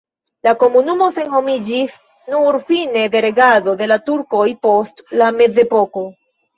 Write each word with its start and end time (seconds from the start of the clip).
La 0.45 0.53
komunumo 0.61 1.09
senhomiĝis 1.17 1.99
nur 2.35 2.59
fine 2.71 3.05
de 3.19 3.23
regado 3.29 3.79
de 3.85 3.93
la 3.95 4.01
turkoj 4.11 4.51
post 4.69 5.09
la 5.25 5.33
mezepoko. 5.41 6.11